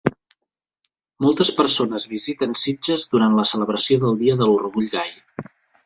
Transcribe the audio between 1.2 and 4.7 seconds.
Moltes persones visiten Sitges durant la celebració del Dia de